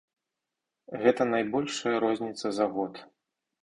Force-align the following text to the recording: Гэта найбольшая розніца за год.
Гэта 1.03 1.29
найбольшая 1.35 1.95
розніца 2.07 2.47
за 2.61 2.65
год. 2.77 2.93